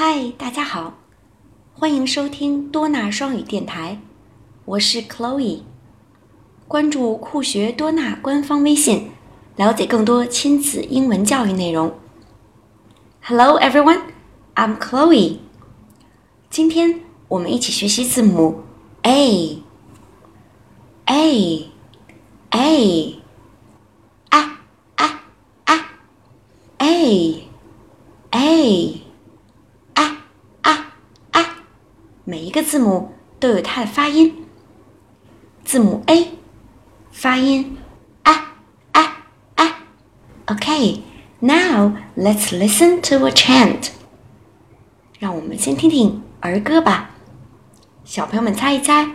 [0.00, 0.94] 嗨，大家好，
[1.74, 4.00] 欢迎收听多纳双语电台，
[4.64, 5.62] 我是 Chloe。
[6.68, 9.10] 关注酷学多纳官方微信，
[9.56, 11.98] 了解更多亲子英文教育内容。
[13.24, 14.02] Hello everyone,
[14.54, 15.38] I'm Chloe。
[16.48, 18.62] 今天我们一起学习字母
[19.02, 19.64] A。
[21.06, 21.70] A
[22.50, 23.20] A A
[24.30, 24.44] A
[25.66, 25.80] A
[26.78, 27.48] A
[28.30, 29.07] A
[32.28, 34.44] 每一个字母都有它的发音。
[35.64, 36.32] 字母 A
[37.10, 37.78] 发音
[38.24, 38.34] a
[38.92, 39.06] a
[39.54, 39.74] a。
[40.44, 41.00] Okay,
[41.40, 43.92] now let's listen to a chant。
[45.18, 47.12] 让我们先听听儿歌吧。
[48.04, 49.08] 小朋友们猜一猜，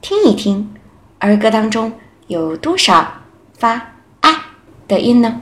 [0.00, 0.72] 听一听。
[1.18, 1.92] 儿歌当中
[2.28, 3.22] 有多少
[3.58, 4.54] 发啊
[4.86, 5.40] 的音呢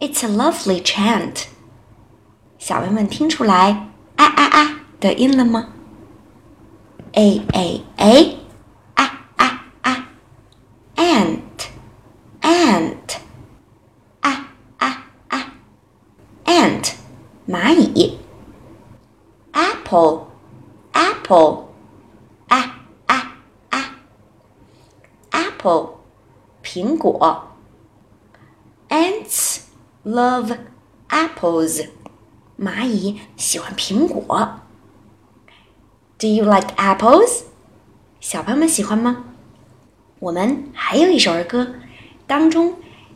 [0.00, 1.44] ？It's a lovely chant。
[2.58, 5.68] 小朋友们听出来啊啊啊的音了吗？
[7.12, 8.38] a a a
[8.94, 10.08] 啊啊啊，
[10.96, 11.68] ant
[12.40, 13.16] ant
[14.20, 15.52] 啊啊啊，
[16.44, 16.92] ant
[17.48, 18.18] 蚂蚁，
[19.52, 20.26] apple
[20.92, 21.68] apple
[22.48, 23.36] 啊啊
[23.70, 23.94] 啊，
[25.30, 25.90] apple
[26.62, 27.49] 苹果，ants。
[30.03, 30.57] Love
[31.09, 31.87] apples，
[32.59, 34.59] 蚂蚁喜欢苹果。
[36.17, 37.43] Do you like apples？
[38.19, 39.25] 小朋友们喜欢吗？
[40.17, 41.75] 我们还有一首儿歌，
[42.25, 42.75] 当中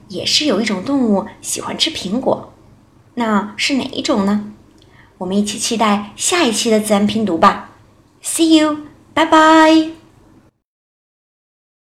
[0.09, 2.53] 也是有一种动物喜欢吃苹果，
[3.15, 4.53] 那是哪一种呢？
[5.17, 7.71] 我们一起期待下一期的自然拼读吧。
[8.21, 8.77] See you，
[9.13, 9.94] 拜拜。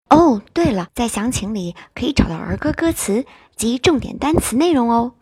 [0.08, 5.14] 哦，对了，在详情里可以找到儿歌歌词及重点单词内容哦。